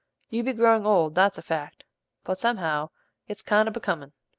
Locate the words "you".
0.31-0.41